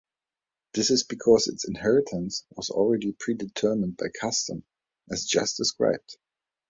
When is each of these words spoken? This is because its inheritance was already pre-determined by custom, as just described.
This 0.73 0.89
is 0.89 1.03
because 1.03 1.47
its 1.47 1.65
inheritance 1.67 2.43
was 2.57 2.71
already 2.71 3.11
pre-determined 3.11 3.97
by 3.97 4.07
custom, 4.09 4.63
as 5.11 5.25
just 5.25 5.57
described. 5.57 6.17